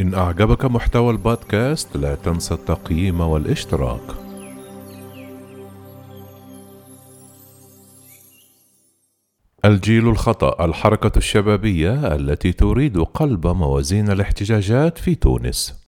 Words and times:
إن 0.00 0.14
أعجبك 0.14 0.64
محتوى 0.64 1.10
البودكاست 1.10 1.96
لا 1.96 2.14
تنسى 2.14 2.54
التقييم 2.54 3.20
والاشتراك. 3.20 4.00
الجيل 9.64 10.08
الخطأ 10.08 10.64
الحركة 10.64 11.18
الشبابية 11.18 12.14
التي 12.14 12.52
تريد 12.52 12.98
قلب 12.98 13.46
موازين 13.46 14.10
الاحتجاجات 14.10 14.98
في 14.98 15.14
تونس. 15.14 15.89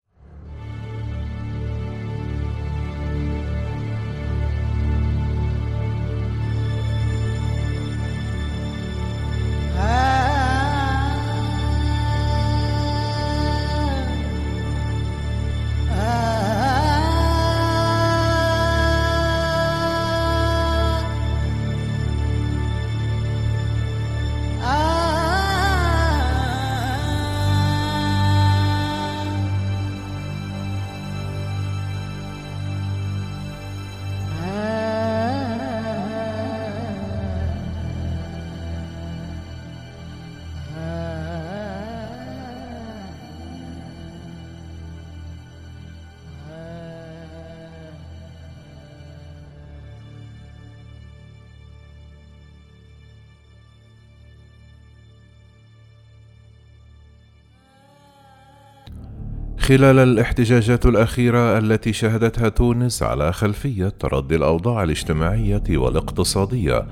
خلال 59.70 60.00
الاحتجاجات 60.00 60.86
الأخيرة 60.86 61.58
التي 61.58 61.94
شهدتها 61.94 62.50
تونس 62.50 63.04
على 63.04 63.34
خلفية 63.34 63.88
تردي 63.88 64.36
الأوضاع 64.36 64.84
الاجتماعية 64.84 65.64
والاقتصادية، 65.70 66.86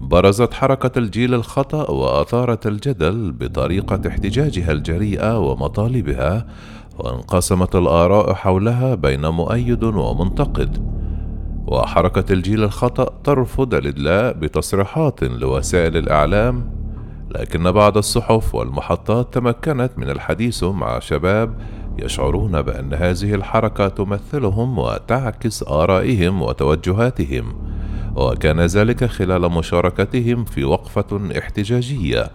برزت 0.00 0.54
حركة 0.54 0.98
الجيل 0.98 1.34
الخطأ 1.34 1.90
وأثارت 1.90 2.66
الجدل 2.66 3.32
بطريقة 3.32 4.00
احتجاجها 4.08 4.72
الجريئة 4.72 5.38
ومطالبها، 5.38 6.46
وانقسمت 6.98 7.76
الآراء 7.76 8.34
حولها 8.34 8.94
بين 8.94 9.26
مؤيد 9.26 9.84
ومنتقد. 9.84 10.86
وحركة 11.66 12.32
الجيل 12.32 12.64
الخطأ 12.64 13.12
ترفض 13.24 13.74
الإدلاء 13.74 14.32
بتصريحات 14.32 15.24
لوسائل 15.24 15.96
الإعلام، 15.96 16.70
لكن 17.30 17.72
بعض 17.72 17.96
الصحف 17.96 18.54
والمحطات 18.54 19.34
تمكنت 19.34 19.90
من 19.96 20.10
الحديث 20.10 20.64
مع 20.64 20.98
شباب 20.98 21.54
يشعرون 22.04 22.62
بأن 22.62 22.94
هذه 22.94 23.34
الحركة 23.34 23.88
تمثلهم 23.88 24.78
وتعكس 24.78 25.62
آرائهم 25.62 26.42
وتوجهاتهم 26.42 27.52
وكان 28.16 28.60
ذلك 28.60 29.04
خلال 29.04 29.50
مشاركتهم 29.50 30.44
في 30.44 30.64
وقفة 30.64 31.38
احتجاجية 31.38 32.30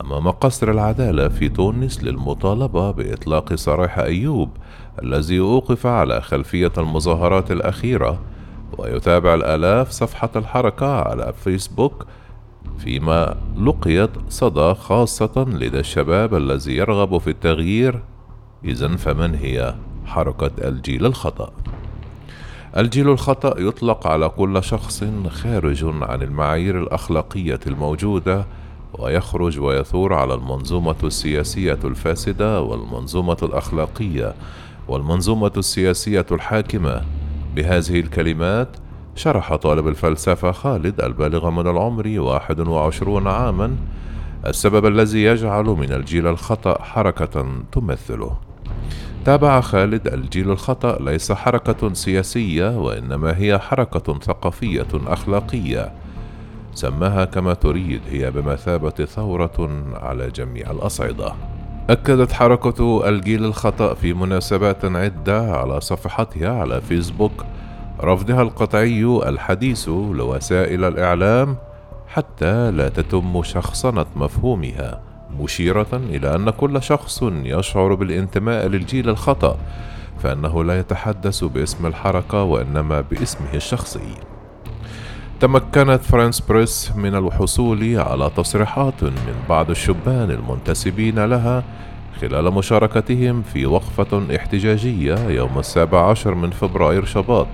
أمام 0.00 0.30
قصر 0.30 0.70
العدالة 0.70 1.28
في 1.28 1.48
تونس 1.48 2.04
للمطالبة 2.04 2.90
بإطلاق 2.90 3.54
سراح 3.54 3.98
أيوب 3.98 4.50
الذي 5.02 5.38
أوقف 5.38 5.86
على 5.86 6.20
خلفية 6.20 6.72
المظاهرات 6.78 7.50
الأخيرة 7.50 8.20
ويتابع 8.78 9.34
الآلاف 9.34 9.90
صفحة 9.90 10.30
الحركة 10.36 11.00
على 11.00 11.32
فيسبوك 11.44 12.06
فيما 12.78 13.36
لقيت 13.60 14.10
صدى 14.28 14.74
خاصة 14.74 15.46
لدى 15.48 15.80
الشباب 15.80 16.34
الذي 16.34 16.76
يرغب 16.76 17.18
في 17.18 17.30
التغيير 17.30 18.02
إذا 18.64 18.96
فمن 18.96 19.34
هي 19.34 19.74
حركة 20.06 20.50
الجيل 20.68 21.06
الخطأ؟ 21.06 21.52
الجيل 22.76 23.08
الخطأ 23.08 23.60
يطلق 23.60 24.06
على 24.06 24.28
كل 24.28 24.64
شخص 24.64 25.04
خارج 25.28 25.84
عن 25.84 26.22
المعايير 26.22 26.82
الأخلاقية 26.82 27.60
الموجودة 27.66 28.46
ويخرج 28.98 29.58
ويثور 29.58 30.14
على 30.14 30.34
المنظومة 30.34 30.96
السياسية 31.04 31.78
الفاسدة 31.84 32.62
والمنظومة 32.62 33.36
الأخلاقية 33.42 34.34
والمنظومة 34.88 35.52
السياسية 35.56 36.26
الحاكمة. 36.32 37.02
بهذه 37.56 38.00
الكلمات 38.00 38.68
شرح 39.16 39.54
طالب 39.54 39.88
الفلسفة 39.88 40.52
خالد 40.52 41.00
البالغ 41.00 41.50
من 41.50 41.66
العمر 41.66 42.18
21 42.18 43.26
عاما. 43.26 43.76
السبب 44.46 44.86
الذي 44.86 45.22
يجعل 45.22 45.64
من 45.64 45.92
الجيل 45.92 46.26
الخطأ 46.26 46.82
حركة 46.82 47.46
تمثله. 47.72 48.47
تابع 49.24 49.60
خالد 49.60 50.06
الجيل 50.06 50.50
الخطأ 50.50 50.98
ليس 51.02 51.32
حركة 51.32 51.92
سياسية 51.92 52.78
وإنما 52.78 53.38
هي 53.38 53.58
حركة 53.58 54.18
ثقافية 54.18 54.86
أخلاقية. 55.06 55.92
سماها 56.74 57.24
كما 57.24 57.54
تريد 57.54 58.00
هي 58.10 58.30
بمثابة 58.30 58.90
ثورة 58.90 59.84
على 59.94 60.30
جميع 60.30 60.70
الأصعدة. 60.70 61.32
أكدت 61.90 62.32
حركة 62.32 63.08
الجيل 63.08 63.44
الخطأ 63.44 63.94
في 63.94 64.14
مناسبات 64.14 64.84
عدة 64.84 65.52
على 65.52 65.80
صفحتها 65.80 66.50
على 66.60 66.80
فيسبوك. 66.80 67.44
رفضها 68.00 68.42
القطعي 68.42 69.04
الحديث 69.04 69.88
لوسائل 69.88 70.84
الإعلام 70.84 71.56
حتى 72.08 72.70
لا 72.70 72.88
تتم 72.88 73.42
شخصنة 73.42 74.06
مفهومها. 74.16 75.07
مشيرة 75.40 75.86
إلى 75.92 76.34
أن 76.34 76.50
كل 76.50 76.82
شخص 76.82 77.22
يشعر 77.22 77.94
بالانتماء 77.94 78.66
للجيل 78.66 79.08
الخطأ 79.08 79.58
فإنه 80.22 80.64
لا 80.64 80.78
يتحدث 80.78 81.44
باسم 81.44 81.86
الحركة 81.86 82.42
وإنما 82.42 83.00
باسمه 83.00 83.54
الشخصي. 83.54 84.14
تمكنت 85.40 86.02
فرانس 86.02 86.40
بريس 86.40 86.92
من 86.96 87.14
الحصول 87.14 87.98
على 87.98 88.30
تصريحات 88.36 89.02
من 89.04 89.34
بعض 89.48 89.70
الشبان 89.70 90.30
المنتسبين 90.30 91.24
لها 91.24 91.64
خلال 92.20 92.54
مشاركتهم 92.54 93.42
في 93.42 93.66
وقفة 93.66 94.36
احتجاجية 94.36 95.28
يوم 95.28 95.58
السابع 95.58 96.10
عشر 96.10 96.34
من 96.34 96.50
فبراير 96.50 97.04
شباط 97.04 97.46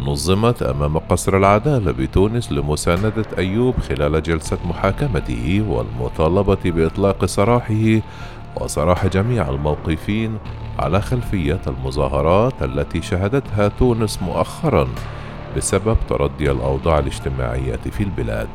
نظمت 0.00 0.62
أمام 0.62 0.98
قصر 0.98 1.36
العدالة 1.36 1.92
بتونس 1.92 2.52
لمساندة 2.52 3.24
أيوب 3.38 3.74
خلال 3.88 4.22
جلسة 4.22 4.58
محاكمته 4.64 5.64
والمطالبة 5.68 6.58
بإطلاق 6.64 7.24
سراحه 7.24 8.00
وسراح 8.60 9.06
جميع 9.06 9.48
الموقفين 9.48 10.38
على 10.78 11.00
خلفية 11.00 11.60
المظاهرات 11.66 12.62
التي 12.62 13.02
شهدتها 13.02 13.68
تونس 13.68 14.22
مؤخرا 14.22 14.88
بسبب 15.56 15.96
تردي 16.08 16.50
الأوضاع 16.50 16.98
الاجتماعية 16.98 17.76
في 17.76 18.02
البلاد. 18.02 18.48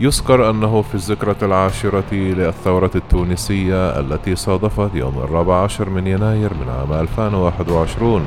يذكر 0.00 0.50
أنه 0.50 0.82
في 0.82 0.94
الذكرى 0.94 1.34
العاشرة 1.42 2.14
للثورة 2.14 2.90
التونسية 2.94 4.00
التي 4.00 4.36
صادفت 4.36 4.90
يوم 4.94 5.18
الرابع 5.18 5.62
عشر 5.62 5.90
من 5.90 6.06
يناير 6.06 6.54
من 6.54 6.68
عام 6.68 6.92
2021 6.92 8.22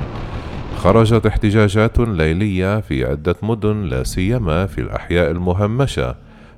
خرجت 0.84 1.26
احتجاجات 1.26 2.00
ليلية 2.00 2.80
في 2.80 3.06
عدة 3.06 3.36
مدن 3.44 3.82
لا 3.82 4.04
سيما 4.04 4.66
في 4.66 4.82
الأحياء 4.82 5.32
المهمشة 5.32 6.16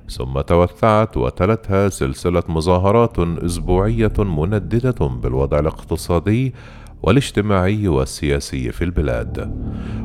ثم 0.08 0.40
توسعت 0.40 1.16
وتلتها 1.16 1.88
سلسلة 1.88 2.42
مظاهرات 2.48 3.18
أسبوعية 3.18 4.12
منددة 4.18 5.06
بالوضع 5.06 5.58
الاقتصادي 5.58 6.54
والاجتماعي 7.02 7.88
والسياسي 7.88 8.72
في 8.72 8.84
البلاد. 8.84 9.52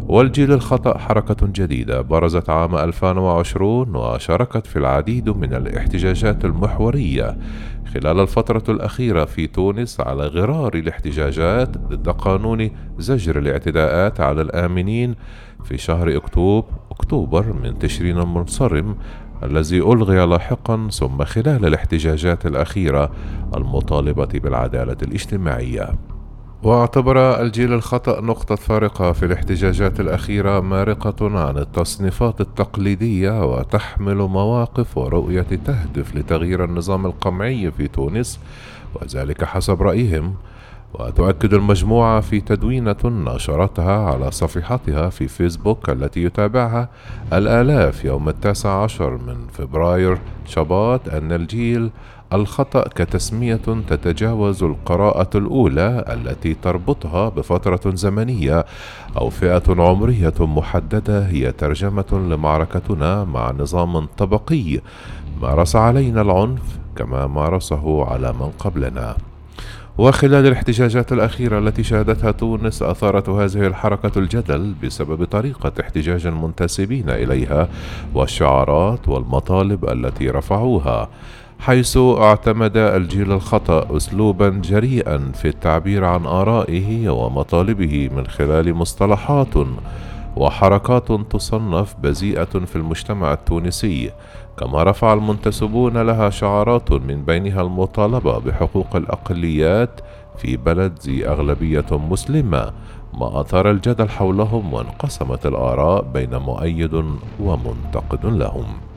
والجيل 0.07 0.51
الخطأ 0.51 0.97
حركة 0.97 1.47
جديدة 1.47 2.01
برزت 2.01 2.49
عام 2.49 2.75
2020 2.75 3.95
وشاركت 3.95 4.67
في 4.67 4.79
العديد 4.79 5.29
من 5.29 5.53
الاحتجاجات 5.53 6.45
المحورية 6.45 7.37
خلال 7.93 8.19
الفترة 8.19 8.63
الأخيرة 8.69 9.25
في 9.25 9.47
تونس 9.47 9.99
على 9.99 10.27
غرار 10.27 10.73
الاحتجاجات 10.73 11.77
ضد 11.77 12.09
قانون 12.09 12.71
زجر 12.97 13.39
الاعتداءات 13.39 14.21
على 14.21 14.41
الآمنين 14.41 15.15
في 15.63 15.77
شهر 15.77 16.17
أكتوبر 16.17 16.67
أكتوبر 16.91 17.53
من 17.53 17.79
تشرين 17.79 18.17
المنصرم 18.17 18.95
الذي 19.43 19.79
ألغي 19.79 20.25
لاحقا 20.25 20.87
ثم 20.91 21.23
خلال 21.23 21.65
الاحتجاجات 21.65 22.45
الأخيرة 22.45 23.11
المطالبة 23.55 24.29
بالعدالة 24.39 24.97
الاجتماعية. 25.01 25.89
واعتبر 26.63 27.41
الجيل 27.41 27.73
الخطأ 27.73 28.21
نقطة 28.21 28.55
فارقة 28.55 29.11
في 29.11 29.25
الاحتجاجات 29.25 29.99
الأخيرة 29.99 30.59
مارقة 30.59 31.39
عن 31.39 31.57
التصنيفات 31.57 32.41
التقليدية 32.41 33.45
وتحمل 33.45 34.15
مواقف 34.15 34.97
ورؤية 34.97 35.41
تهدف 35.41 36.15
لتغيير 36.15 36.65
النظام 36.65 37.05
القمعي 37.05 37.71
في 37.71 37.87
تونس 37.87 38.39
وذلك 38.95 39.43
حسب 39.43 39.81
رأيهم. 39.81 40.33
وتؤكد 40.93 41.53
المجموعة 41.53 42.21
في 42.21 42.41
تدوينة 42.41 42.97
نشرتها 43.05 44.11
على 44.11 44.31
صفحتها 44.31 45.09
في 45.09 45.27
فيسبوك 45.27 45.89
التي 45.89 46.23
يتابعها 46.23 46.89
الآلاف 47.33 48.05
يوم 48.05 48.29
التاسع 48.29 48.83
عشر 48.83 49.17
من 49.17 49.47
فبراير. 49.53 50.17
شباط 50.45 51.09
أن 51.09 51.31
الجيل 51.31 51.91
الخطأ 52.33 52.81
كتسمية 52.95 53.59
تتجاوز 53.87 54.63
القراءة 54.63 55.37
الأولى 55.37 56.05
التي 56.09 56.53
تربطها 56.53 57.29
بفترة 57.29 57.95
زمنية 57.95 58.65
أو 59.17 59.29
فئة 59.29 59.63
عمرية 59.69 60.33
محددة 60.39 61.27
هي 61.27 61.51
ترجمة 61.51 62.27
لمعركتنا 62.29 63.23
مع 63.23 63.51
نظام 63.51 64.05
طبقي 64.17 64.81
مارس 65.41 65.75
علينا 65.75 66.21
العنف 66.21 66.79
كما 66.95 67.27
مارسه 67.27 68.05
على 68.05 68.33
من 68.33 68.51
قبلنا. 68.59 69.15
وخلال 69.97 70.47
الاحتجاجات 70.47 71.11
الأخيرة 71.11 71.59
التي 71.59 71.83
شهدتها 71.83 72.31
تونس 72.31 72.81
أثارت 72.81 73.29
هذه 73.29 73.67
الحركة 73.67 74.19
الجدل 74.19 74.73
بسبب 74.83 75.25
طريقة 75.25 75.71
احتجاج 75.81 76.25
المنتسبين 76.25 77.09
إليها 77.09 77.67
والشعارات 78.13 79.09
والمطالب 79.09 79.89
التي 79.89 80.29
رفعوها 80.29 81.09
حيث 81.61 81.97
اعتمد 81.97 82.77
الجيل 82.77 83.31
الخطأ 83.31 83.97
أسلوبا 83.97 84.49
جريئا 84.49 85.31
في 85.33 85.47
التعبير 85.47 86.05
عن 86.05 86.25
آرائه 86.25 87.09
ومطالبه 87.09 88.09
من 88.15 88.27
خلال 88.27 88.73
مصطلحات 88.73 89.53
وحركات 90.35 91.11
تصنف 91.11 91.95
بذيئة 92.03 92.43
في 92.45 92.75
المجتمع 92.75 93.33
التونسي. 93.33 94.11
كما 94.59 94.83
رفع 94.83 95.13
المنتسبون 95.13 95.97
لها 95.97 96.29
شعارات 96.29 96.91
من 96.91 97.25
بينها 97.25 97.61
المطالبة 97.61 98.39
بحقوق 98.39 98.95
الأقليات 98.95 100.01
في 100.37 100.57
بلد 100.57 100.99
ذي 101.05 101.27
أغلبية 101.27 101.85
مسلمة 101.91 102.71
ما 103.13 103.41
أثار 103.41 103.71
الجدل 103.71 104.09
حولهم 104.09 104.73
وانقسمت 104.73 105.45
الآراء 105.45 106.01
بين 106.13 106.35
مؤيد 106.37 107.03
ومنتقد 107.39 108.25
لهم. 108.25 108.90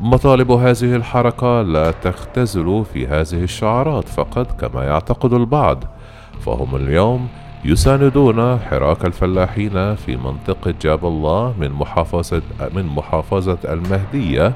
مطالب 0.00 0.50
هذه 0.50 0.96
الحركة 0.96 1.62
لا 1.62 1.90
تختزل 1.90 2.84
في 2.92 3.06
هذه 3.06 3.42
الشعارات 3.42 4.08
فقط 4.08 4.60
كما 4.60 4.84
يعتقد 4.84 5.32
البعض. 5.32 5.84
فهم 6.40 6.76
اليوم 6.76 7.28
يساندون 7.64 8.58
حراك 8.58 9.04
الفلاحين 9.04 9.94
في 9.94 10.16
منطقة 10.16 10.74
جاب 10.82 11.06
الله 11.06 11.54
من 11.58 11.72
محافظة 11.72 12.42
من 12.74 12.86
محافظة 12.86 13.58
المهدية 13.64 14.52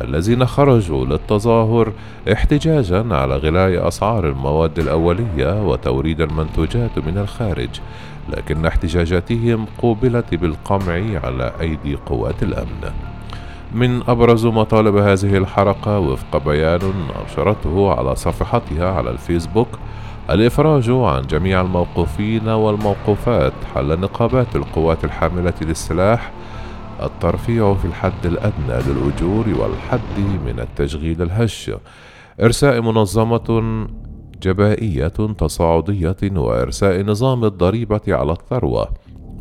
الذين 0.00 0.46
خرجوا 0.46 1.04
للتظاهر 1.04 1.92
احتجاجا 2.32 3.14
على 3.14 3.36
غلاء 3.36 3.88
أسعار 3.88 4.28
المواد 4.28 4.78
الأولية 4.78 5.66
وتوريد 5.68 6.20
المنتوجات 6.20 6.98
من 6.98 7.18
الخارج. 7.18 7.70
لكن 8.36 8.66
احتجاجاتهم 8.66 9.66
قوبلت 9.78 10.34
بالقمع 10.34 11.20
على 11.24 11.52
أيدي 11.60 11.94
قوات 11.94 12.42
الأمن. 12.42 12.90
من 13.74 14.02
أبرز 14.08 14.46
مطالب 14.46 14.96
هذه 14.96 15.36
الحركة 15.36 15.98
وفق 15.98 16.36
بيان 16.44 16.92
نشرته 17.24 17.92
على 17.92 18.16
صفحتها 18.16 18.90
على 18.92 19.10
الفيسبوك 19.10 19.68
الإفراج 20.30 20.90
عن 20.90 21.22
جميع 21.22 21.60
الموقوفين 21.60 22.48
والموقوفات 22.48 23.52
حل 23.74 24.00
نقابات 24.00 24.56
القوات 24.56 25.04
الحاملة 25.04 25.54
للسلاح 25.62 26.32
الترفيع 27.02 27.74
في 27.74 27.84
الحد 27.84 28.26
الأدنى 28.26 28.92
للأجور 28.92 29.44
والحد 29.58 30.18
من 30.46 30.60
التشغيل 30.60 31.22
الهش. 31.22 31.70
إرساء 32.42 32.80
منظمة 32.80 33.86
جبائية 34.42 35.08
تصاعدية 35.38 36.16
وإرساء 36.22 37.02
نظام 37.02 37.44
الضريبة 37.44 38.00
على 38.08 38.32
الثروة. 38.32 38.88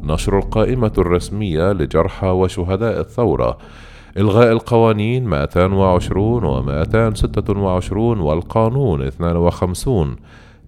نشر 0.03 0.37
القائمة 0.39 0.91
الرسمية 0.97 1.71
لجرحى 1.71 2.27
وشهداء 2.27 2.99
الثورة. 2.99 3.57
إلغاء 4.17 4.51
القوانين 4.51 5.29
220 5.29 6.43
و 6.43 6.61
226 6.61 8.19
والقانون 8.19 9.01
52 9.01 10.15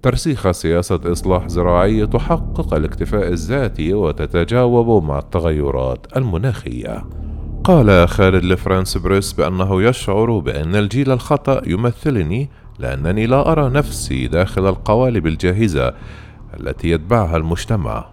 ترسيخ 0.02 0.52
سياسة 0.52 1.00
إصلاح 1.06 1.48
زراعي 1.48 2.08
تحقق 2.08 2.74
الاكتفاء 2.74 3.28
الذاتي 3.28 3.94
وتتجاوب 3.94 5.04
مع 5.04 5.20
التغيرات 5.20 6.08
المناخية. 6.18 7.04
قال 7.64 8.08
خالد 8.10 8.44
لفرانس 8.44 8.98
بريس 8.98 9.34
بأنه 9.34 9.84
يشعر 9.84 10.40
بأن 10.40 10.76
الجيل 10.76 11.12
الخطأ 11.12 11.62
يمثلني 11.68 12.50
لأنني 12.80 13.26
لا 13.26 13.52
أرى 13.52 13.70
نفسي 13.70 14.28
داخل 14.28 14.70
القوالب 14.70 15.28
الجاهزة 15.28 15.94
التي 16.60 16.90
يتبعها 16.90 17.38
المجتمع. 17.38 18.06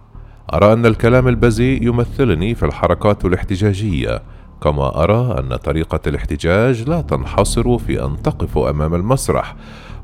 أرى 0.53 0.73
أن 0.73 0.85
الكلام 0.85 1.27
البذيء 1.27 1.87
يمثلني 1.87 2.55
في 2.55 2.65
الحركات 2.65 3.25
الاحتجاجية 3.25 4.21
كما 4.63 5.03
أرى 5.03 5.39
أن 5.39 5.55
طريقة 5.55 5.99
الاحتجاج 6.07 6.89
لا 6.89 7.01
تنحصر 7.01 7.77
في 7.77 8.05
أن 8.05 8.21
تقف 8.21 8.57
أمام 8.57 8.95
المسرح 8.95 9.55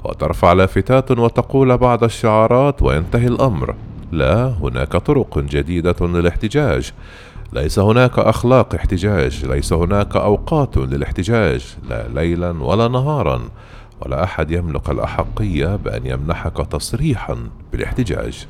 وترفع 0.04 0.54
لافتات 0.54 1.12
وتقول 1.12 1.78
بعض 1.78 2.04
الشعارات 2.04 2.82
وينتهي 2.82 3.28
الأمر. 3.28 3.76
لا 4.12 4.48
هناك 4.48 4.92
طرق 4.92 5.40
جديدة 5.40 5.96
للاحتجاج. 6.02 6.92
ليس 7.54 7.80
هناك 7.80 8.20
أخلاق 8.20 8.76
احتجاج 8.76 9.46
ليس 9.46 9.74
هناك 9.74 10.16
أوقات 10.16 10.78
للاحتجاج 10.78 11.76
لا 11.90 12.08
ليلا 12.08 12.64
ولا 12.64 12.88
نهارا. 12.88 13.42
ولا 14.02 14.24
أحد 14.24 14.52
يملك 14.52 14.90
الأحقية 14.90 15.76
بأن 15.76 16.06
يمنحك 16.06 16.68
تصريحا 16.72 17.38
بالاحتجاج. 17.72 18.48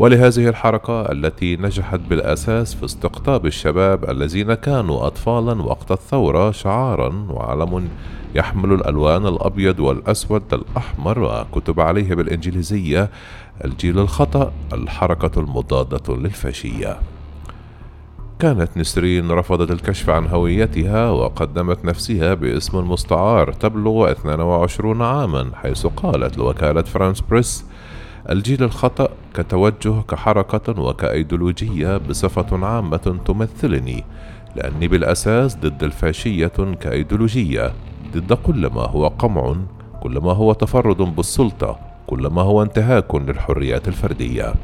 ولهذه 0.00 0.48
الحركة 0.48 1.12
التي 1.12 1.56
نجحت 1.56 2.00
بالأساس 2.00 2.74
في 2.74 2.84
استقطاب 2.84 3.46
الشباب 3.46 4.10
الذين 4.10 4.54
كانوا 4.54 5.06
أطفالا 5.06 5.62
وقت 5.62 5.92
الثورة 5.92 6.50
شعارا 6.50 7.26
وعلم 7.30 7.88
يحمل 8.34 8.72
الألوان 8.72 9.26
الأبيض 9.26 9.80
والأسود 9.80 10.54
الأحمر 10.54 11.18
وكتب 11.18 11.80
عليه 11.80 12.14
بالإنجليزية 12.14 13.10
الجيل 13.64 13.98
الخطأ 13.98 14.52
الحركة 14.72 15.40
المضادة 15.40 16.16
للفاشية. 16.16 16.98
كانت 18.38 18.76
نسرين 18.76 19.30
رفضت 19.30 19.70
الكشف 19.70 20.10
عن 20.10 20.26
هويتها 20.26 21.10
وقدمت 21.10 21.84
نفسها 21.84 22.34
باسم 22.34 22.90
مستعار 22.90 23.52
تبلغ 23.52 24.10
22 24.10 25.02
عاما 25.02 25.50
حيث 25.54 25.86
قالت 25.86 26.38
لوكالة 26.38 26.82
فرانس 26.82 27.20
بريس 27.20 27.64
الجيل 28.30 28.62
الخطأ 28.62 29.08
كتوجه 29.34 30.00
كحركة 30.08 30.80
وكأيديولوجية 30.80 31.96
بصفة 31.96 32.66
عامة 32.66 33.18
تمثلني 33.24 34.04
لأني 34.56 34.88
بالأساس 34.88 35.56
ضد 35.56 35.82
الفاشية 35.84 36.52
كأيديولوجية 36.80 37.72
ضد 38.16 38.32
كل 38.32 38.66
ما 38.66 38.82
هو 38.82 39.08
قمع 39.08 39.54
كل 40.02 40.18
ما 40.18 40.32
هو 40.32 40.52
تفرد 40.52 40.96
بالسلطة 40.96 41.78
كل 42.06 42.26
ما 42.26 42.42
هو 42.42 42.62
انتهاك 42.62 43.14
للحريات 43.14 43.88
الفردية. 43.88 44.54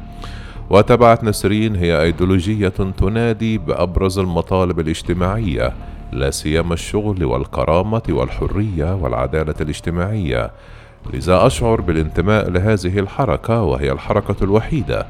وتبعت 0.69 1.23
نسرين 1.23 1.75
هي 1.75 2.01
أيديولوجية 2.01 2.67
تنادي 2.97 3.57
بأبرز 3.57 4.19
المطالب 4.19 4.79
الاجتماعية 4.79 5.73
لا 6.11 6.31
سيما 6.31 6.73
الشغل 6.73 7.23
والكرامة 7.23 8.01
والحرية 8.09 8.95
والعدالة 8.95 9.55
الاجتماعية. 9.61 10.51
لذا 11.13 11.47
أشعر 11.47 11.81
بالانتماء 11.81 12.49
لهذه 12.49 12.99
الحركة 12.99 13.61
وهي 13.61 13.91
الحركة 13.91 14.35
الوحيدة 14.43 15.07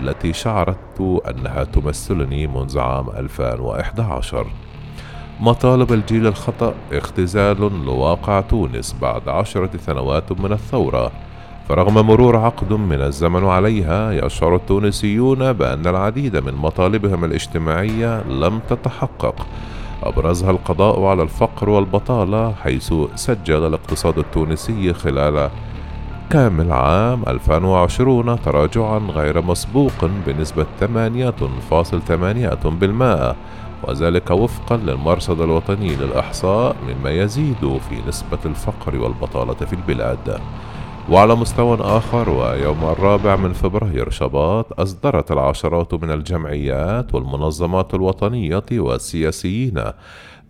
التي 0.00 0.32
شعرت 0.32 1.20
أنها 1.28 1.64
تمثلني 1.64 2.46
منذ 2.46 2.78
عام 2.78 3.10
2011 3.10 4.46
مطالب 5.40 5.92
الجيل 5.92 6.26
الخطأ؟ 6.26 6.74
اختزال 6.92 7.84
لواقع 7.84 8.40
تونس 8.40 8.96
بعد 9.02 9.28
عشرة 9.28 9.70
سنوات 9.86 10.32
من 10.32 10.52
الثورة. 10.52 11.12
فرغم 11.68 12.06
مرور 12.06 12.36
عقد 12.36 12.72
من 12.72 13.00
الزمن 13.00 13.44
عليها 13.44 14.12
يشعر 14.12 14.54
التونسيون 14.54 15.52
بأن 15.52 15.86
العديد 15.86 16.36
من 16.36 16.54
مطالبهم 16.54 17.24
الاجتماعية 17.24 18.22
لم 18.22 18.60
تتحقق. 18.70 19.46
أبرزها 20.02 20.50
القضاء 20.50 21.04
على 21.04 21.22
الفقر 21.22 21.70
والبطالة 21.70 22.52
حيث 22.52 22.94
سجل 23.14 23.66
الاقتصاد 23.66 24.18
التونسي 24.18 24.92
خلال 24.92 25.50
كامل 26.30 26.72
عام 26.72 27.22
2020 27.28 28.42
تراجعا 28.42 28.98
غير 28.98 29.42
مسبوق 29.42 30.04
بنسبة 30.26 30.66
8.8% 30.80 33.34
وذلك 33.88 34.30
وفقا 34.30 34.76
للمرصد 34.76 35.40
الوطني 35.40 35.96
للإحصاء 35.96 36.76
مما 36.88 37.10
يزيد 37.10 37.78
في 37.88 38.08
نسبة 38.08 38.38
الفقر 38.44 38.98
والبطالة 38.98 39.54
في 39.54 39.72
البلاد. 39.72 40.40
وعلى 41.10 41.34
مستوى 41.34 41.78
آخر 41.80 42.30
ويوم 42.30 42.84
الرابع 42.84 43.36
من 43.36 43.52
فبراير 43.52 44.10
شباط 44.10 44.80
أصدرت 44.80 45.32
العشرات 45.32 45.94
من 45.94 46.10
الجمعيات 46.10 47.14
والمنظمات 47.14 47.94
الوطنية 47.94 48.64
والسياسيين 48.72 49.82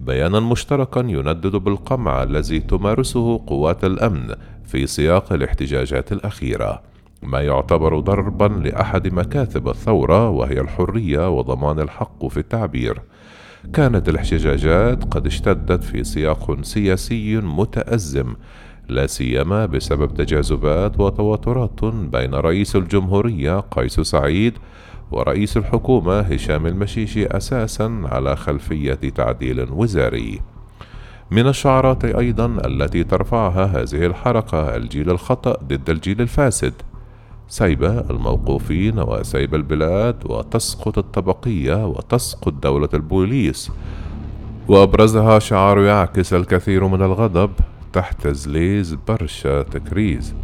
بيانا 0.01 0.41
مشتركا 0.41 1.01
يندد 1.01 1.57
بالقمع 1.57 2.23
الذي 2.23 2.61
تمارسه 2.61 3.41
قوات 3.47 3.85
الأمن 3.85 4.35
في 4.65 4.87
سياق 4.87 5.33
الاحتجاجات 5.33 6.13
الأخيرة. 6.13 6.83
ما 7.23 7.41
يعتبر 7.41 8.01
ضربا 8.01 8.45
لأحد 8.45 9.13
مكاتب 9.13 9.69
الثورة 9.69 10.29
وهي 10.29 10.61
الحرية 10.61 11.31
وضمان 11.39 11.81
الحق 11.81 12.27
في 12.27 12.37
التعبير. 12.37 13.03
كانت 13.73 14.09
الاحتجاجات 14.09 15.05
قد 15.05 15.27
اشتدت 15.27 15.85
في 15.85 16.05
سياق 16.05 16.63
سياسي 16.63 17.37
متأزم 17.37 18.35
لا 18.91 19.07
سيما 19.07 19.67
بسبب 19.67 20.15
تجاذبات 20.15 21.01
وتوترات 21.01 21.85
بين 21.85 22.35
رئيس 22.35 22.77
الجمهورية 22.77 23.61
قيس 23.61 24.01
سعيد 24.01 24.59
ورئيس 25.11 25.57
الحكومة 25.57 26.21
هشام 26.21 26.67
المشيشي 26.67 27.27
أساسا 27.27 28.03
على 28.05 28.37
خلفية 28.37 28.95
تعديل 28.95 29.67
وزاري. 29.73 30.41
من 31.31 31.47
الشعارات 31.47 32.05
أيضا 32.05 32.47
التي 32.47 33.05
ترفعها 33.05 33.65
هذه 33.65 34.07
الحركة 34.07 34.77
الجيل 34.77 35.11
الخطأ 35.11 35.53
ضد 35.65 35.91
الجيل 35.91 36.21
الفاسد 36.21 36.75
سيب 37.49 37.85
الموقوفين 37.85 38.99
وسيب 38.99 39.55
البلاد 39.55 40.17
وتسقط 40.25 40.99
الطبقية 40.99 41.87
وتسقط 41.87 42.53
دولة 42.53 42.89
البوليس 42.95 43.71
وأبرزها 44.69 45.39
شعار 45.39 45.79
يعكس 45.81 46.35
الكثير 46.35 46.87
من 46.87 47.03
الغضب 47.03 47.51
تحت 47.93 48.29
الزليز 48.29 48.97
برشا 49.09 49.63
تكريز 49.63 50.35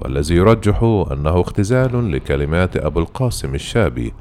والذي 0.00 0.34
يرجح 0.34 0.82
أنه 1.12 1.40
اختزال 1.40 2.12
لكلمات 2.12 2.76
أبو 2.76 3.00
القاسم 3.00 3.54
الشابي. 3.54 4.12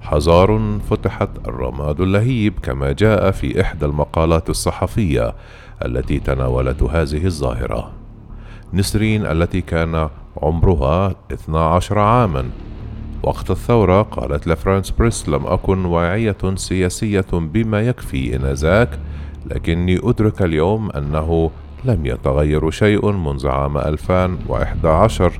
حذار 0.00 0.78
فتحت 0.90 1.28
الرماد 1.48 2.00
اللهيب 2.00 2.58
كما 2.62 2.92
جاء 2.92 3.30
في 3.30 3.60
إحدى 3.60 3.86
المقالات 3.86 4.50
الصحفية 4.50 5.34
التي 5.84 6.20
تناولت 6.20 6.82
هذه 6.82 7.26
الظاهرة. 7.26 7.92
نسرين 8.72 9.26
التي 9.26 9.60
كان 9.60 10.08
عمرها 10.36 11.14
12 11.32 11.98
عاما. 11.98 12.44
وقت 13.22 13.50
الثورة 13.50 14.02
قالت 14.02 14.46
لفرانس 14.46 14.90
بريس 14.90 15.28
لم 15.28 15.46
أكن 15.46 15.84
واعية 15.84 16.36
سياسيا 16.54 17.26
بما 17.32 17.80
يكفي 17.80 18.36
آنذاك 18.36 18.98
لكني 19.46 20.00
أدرك 20.02 20.42
اليوم 20.42 20.90
أنه 20.90 21.50
لم 21.84 22.06
يتغير 22.06 22.70
شيء 22.70 23.12
منذ 23.12 23.48
عام 23.48 23.78
2011 23.78 25.32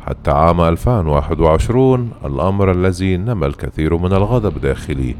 حتى 0.00 0.30
عام 0.30 0.60
2021 0.60 2.10
الأمر 2.24 2.70
الذي 2.70 3.16
نمى 3.16 3.46
الكثير 3.46 3.96
من 3.96 4.12
الغضب 4.12 4.60
داخلي. 4.60 5.16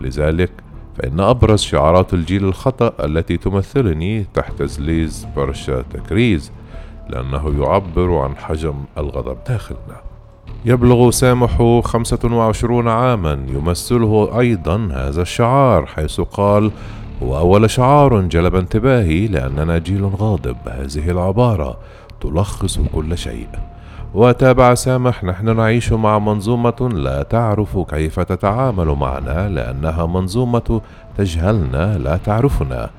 لذلك 0.00 0.50
فإن 0.96 1.20
أبرز 1.20 1.60
شعارات 1.60 2.14
الجيل 2.14 2.44
الخطأ 2.44 3.04
التي 3.04 3.36
تمثلني 3.36 4.26
تحت 4.34 4.62
زليز 4.62 5.26
برشا 5.36 5.82
تكريز 5.82 6.52
لأنه 7.10 7.62
يعبر 7.62 8.18
عن 8.18 8.36
حجم 8.36 8.74
الغضب 8.98 9.36
داخلنا. 9.48 10.00
يبلغ 10.64 11.10
سامح 11.10 11.80
25 11.84 12.88
عاما 12.88 13.46
يمثله 13.48 14.40
أيضا 14.40 14.88
هذا 14.92 15.22
الشعار 15.22 15.86
حيث 15.86 16.20
قال 16.20 16.70
هو 17.22 17.38
أول 17.38 17.70
شعار 17.70 18.20
جلب 18.20 18.54
انتباهي 18.54 19.26
لأننا 19.26 19.78
جيل 19.78 20.04
غاضب 20.04 20.56
هذه 20.66 21.10
العبارة 21.10 21.76
تلخص 22.20 22.78
كل 22.94 23.18
شيء. 23.18 23.48
وتابع 24.14 24.74
سامح 24.74 25.24
نحن 25.24 25.56
نعيش 25.56 25.92
مع 25.92 26.18
منظومة 26.18 26.90
لا 26.92 27.22
تعرف 27.22 27.78
كيف 27.78 28.20
تتعامل 28.20 28.86
معنا 28.86 29.48
لأنها 29.48 30.06
منظومة 30.06 30.80
تجهلنا 31.18 31.98
لا 31.98 32.16
تعرفنا. 32.16 32.90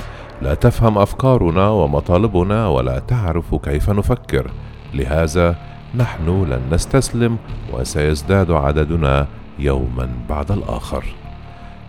لا 0.41 0.53
تفهم 0.53 0.97
أفكارنا 0.97 1.69
ومطالبنا 1.69 2.67
ولا 2.67 2.99
تعرف 2.99 3.55
كيف 3.55 3.89
نفكر. 3.89 4.51
لهذا 4.93 5.55
نحن 5.95 6.43
لن 6.43 6.61
نستسلم 6.71 7.37
وسيزداد 7.73 8.51
عددنا 8.51 9.27
يوما 9.59 10.09
بعد 10.29 10.51
الآخر. 10.51 11.03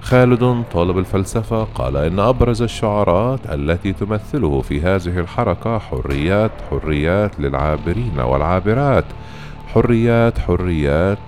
خالد 0.03 0.65
طالب 0.73 0.99
الفلسفة 0.99 1.65
قال 1.65 1.97
إن 1.97 2.19
أبرز 2.19 2.63
الشعارات 2.63 3.41
التي 3.53 3.93
تمثله 3.93 4.61
في 4.61 4.81
هذه 4.81 5.19
الحركة 5.19 5.79
حريات 5.79 6.51
حريات 6.71 7.41
للعابرين 7.41 8.21
والعابرات. 8.21 9.05
حريات 9.75 10.39
حريات 10.39 11.19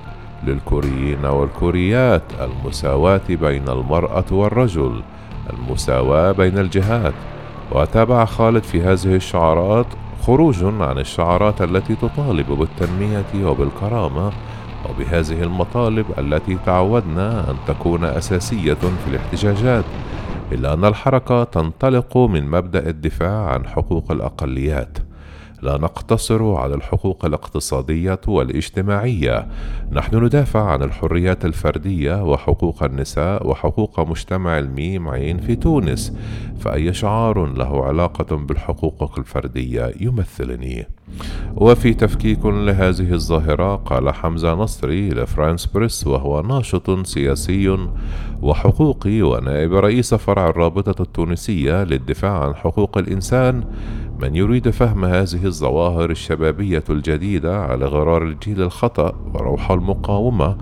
للكوريين 0.47 1.25
والكوريات. 1.25 2.23
المساواة 2.41 3.21
بين 3.29 3.69
المرأة 3.69 4.25
والرجل. 4.31 5.03
المساواة 5.53 6.33
بين 6.33 6.59
الجهات. 6.59 7.15
وتابع 7.73 8.25
خالد 8.25 8.63
في 8.63 8.83
هذه 8.83 9.15
الشعارات 9.15 9.87
خروج 10.23 10.65
عن 10.65 10.99
الشعارات 10.99 11.63
التي 11.63 11.95
تطالب 11.95 12.53
بالتنمية 12.53 13.47
وبالكرامة 13.51 14.33
وبهذه 14.91 15.43
المطالب 15.43 16.07
التي 16.19 16.59
تعودنا 16.67 17.51
أن 17.51 17.57
تكون 17.67 18.05
أساسية 18.05 18.75
في 18.75 19.09
الاحتجاجات 19.11 19.85
الا 20.53 20.73
أن 20.73 20.85
الحركة 20.85 21.45
تنطلق 21.45 22.17
من 22.19 22.51
مبدأ 22.51 22.89
الدفاع 22.89 23.47
عن 23.51 23.67
حقوق 23.67 24.13
الأقليات. 24.13 24.99
لا 25.65 25.79
نقتصر 25.79 26.55
على 26.55 26.75
الحقوق 26.75 27.25
الاقتصادية 27.25 28.21
والاجتماعية. 28.27 29.47
نحن 29.93 30.25
ندافع 30.25 30.63
عن 30.63 30.83
الحريات 30.83 31.45
الفردية 31.45 32.25
وحقوق 32.25 32.83
النساء 32.83 33.47
وحقوق 33.47 34.01
مجتمع 34.01 34.59
الميم 34.59 35.09
عين 35.09 35.39
في 35.39 35.57
تونس. 35.57 36.17
فأي 36.59 36.93
شعار 36.93 37.47
له 37.47 37.85
علاقة 37.85 38.37
بالحقوق 38.37 39.19
الفردية 39.19 39.93
يمثلني. 40.01 40.87
وفي 41.57 41.95
تفكيك 41.95 42.47
لهذه 42.47 43.13
الظاهرة 43.13 43.77
قال 43.77 44.15
حمزة 44.15 44.55
نصري 44.55 45.09
لفرانس 45.09 45.67
بريس 45.67 46.07
وهو 46.07 46.43
ناشط 46.43 47.07
سياسي 47.07 47.79
وحقوقي 48.43 49.23
ونائب 49.23 49.75
رئيس 49.75 50.15
فرع 50.15 50.49
الرابطة 50.49 51.03
التونسية 51.03 51.85
للدفاع 51.85 52.45
عن 52.45 52.55
حقوق 52.55 52.99
الإنسان. 52.99 53.65
من 54.21 54.37
يريد 54.37 54.71
فهم 54.71 55.05
هذه 55.05 55.45
الظواهر 55.45 56.11
الشبابية 56.11 56.85
الجديدة 56.91 57.61
على 57.61 57.87
غرار 57.87 58.23
الجيل 58.23 58.63
الخطأ 58.63 59.13
وروح 59.35 59.71
المقاومة 59.71 60.57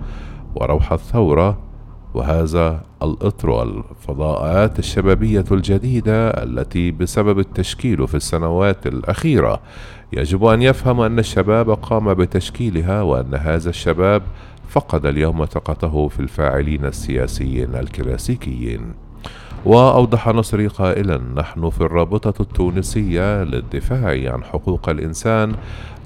وروح 0.55 0.93
الثورة 0.93 1.57
وهذا 2.13 2.83
الإطر 3.03 3.49
والفضاءات 3.49 4.79
الشبابية 4.79 5.45
الجديدة 5.51 6.29
التي 6.29 6.91
بسبب 6.91 7.39
التشكيل 7.39 8.07
في 8.07 8.15
السنوات 8.15 8.87
الأخيرة 8.87 9.59
يجب 10.13 10.45
أن 10.45 10.61
يفهم 10.61 11.01
أن 11.01 11.19
الشباب 11.19 11.69
قام 11.69 12.13
بتشكيلها 12.13 13.01
وأن 13.01 13.35
هذا 13.35 13.69
الشباب 13.69 14.21
فقد 14.69 15.05
اليوم 15.05 15.45
ثقته 15.45 16.07
في 16.07 16.19
الفاعلين 16.19 16.85
السياسيين 16.85 17.75
الكلاسيكيين. 17.75 18.93
وأوضح 19.65 20.27
نصري 20.27 20.67
قائلا 20.67 21.21
نحن 21.35 21.69
في 21.69 21.81
الرابطة 21.81 22.41
التونسية 22.41 23.43
للدفاع 23.43 24.33
عن 24.33 24.43
حقوق 24.43 24.89
الإنسان 24.89 25.55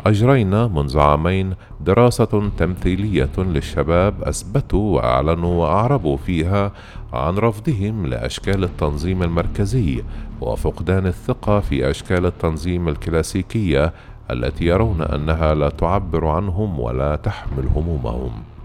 أجرينا 0.05 0.67
منذ 0.67 0.99
عامين 0.99 1.53
دراسة 1.81 2.49
تمثيلية 2.57 3.29
للشباب 3.37 4.23
أثبتوا 4.23 4.95
وأعلنوا 4.95 5.61
وأعربوا 5.61 6.17
فيها 6.17 6.71
عن 7.13 7.37
رفضهم 7.37 8.05
لأشكال 8.05 8.63
التنظيم 8.63 9.23
المركزي 9.23 10.03
وفقدان 10.41 11.07
الثقة 11.07 11.59
في 11.59 11.89
أشكال 11.89 12.25
التنظيم 12.25 12.87
الكلاسيكية 12.89 13.93
التي 14.31 14.65
يرون 14.65 15.01
أنها 15.01 15.53
لا 15.53 15.69
تعبر 15.69 16.27
عنهم 16.27 16.79
ولا 16.79 17.15
تحمل 17.15 17.67
همومهم. 17.75 18.56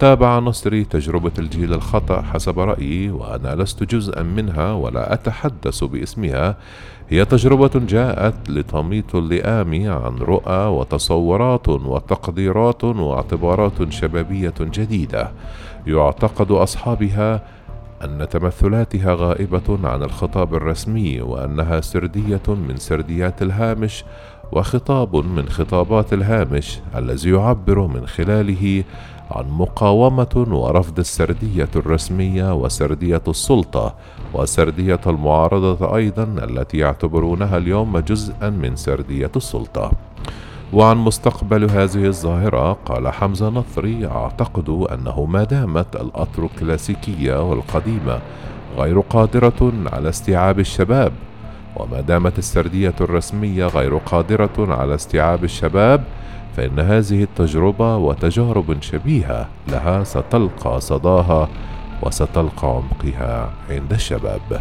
تابع 0.00 0.38
نصري 0.38 0.84
تجربة 0.84 1.32
الجيل 1.38 1.74
الخطأ 1.74 2.22
حسب 2.22 2.58
رأيي 2.58 3.10
وأنا 3.10 3.54
لست 3.54 3.82
جزءا 3.82 4.22
منها 4.22 4.72
ولا 4.72 5.12
أتحدث 5.12 5.84
باسمها. 5.84 6.56
هي 7.08 7.24
تجربة 7.24 7.70
جاءت 7.74 8.50
لتميط 8.50 9.16
اللئام 9.16 9.90
عن 9.90 10.16
رؤى 10.18 10.66
وتصورات 10.66 11.68
وتقديرات 11.68 12.84
واعتبارات 12.84 13.92
شبابية 13.92 14.54
جديدة. 14.60 15.30
يعتقد 15.86 16.50
أصحابها 16.50 17.42
أن 18.04 18.26
تمثلاتها 18.30 19.14
غائبة 19.14 19.78
عن 19.84 20.02
الخطاب 20.02 20.54
الرسمي 20.54 21.20
وأنها 21.20 21.80
سردية 21.80 22.42
من 22.48 22.76
سرديات 22.76 23.42
الهامش 23.42 24.04
وخطاب 24.52 25.16
من 25.16 25.48
خطابات 25.48 26.12
الهامش 26.12 26.78
الذي 26.96 27.30
يعبر 27.30 27.86
من 27.86 28.06
خلاله 28.06 28.84
عن 29.30 29.50
مقاومة 29.50 30.46
ورفض 30.50 30.98
السردية 30.98 31.68
الرسمية 31.76 32.54
وسردية 32.54 33.22
السلطة 33.28 33.94
وسردية 34.34 35.00
المعارضة 35.06 35.96
أيضا 35.96 36.22
التي 36.22 36.78
يعتبرونها 36.78 37.56
اليوم 37.56 37.98
جزءا 37.98 38.50
من 38.50 38.76
سردية 38.76 39.30
السلطة. 39.36 39.92
وعن 40.72 40.96
مستقبل 40.96 41.70
هذه 41.70 42.06
الظاهرة 42.06 42.72
قال 42.72 43.08
حمزة 43.08 43.48
نصري 43.48 44.06
أعتقد 44.06 44.68
أنه 44.92 45.24
ما 45.24 45.44
دامت 45.44 45.96
الأطر 45.96 46.44
الكلاسيكية 46.44 47.50
والقديمة 47.50 48.18
غير 48.78 49.00
قادرة 49.00 49.72
على 49.92 50.08
استيعاب 50.08 50.58
الشباب 50.58 51.12
وما 51.76 52.00
دامت 52.00 52.38
السردية 52.38 52.94
الرسمية 53.00 53.66
غير 53.66 53.96
قادرة 53.96 54.50
على 54.58 54.94
استيعاب 54.94 55.44
الشباب 55.44 56.04
فإن 56.60 56.80
هذه 56.80 57.22
التجربة 57.22 57.96
وتجارب 57.96 58.82
شبيهة 58.82 59.48
لها 59.68 60.04
ستلقى 60.04 60.80
صداها 60.80 61.48
وستلقى 62.02 62.68
عمقها 62.68 63.50
عند 63.70 63.92
الشباب. 63.92 64.60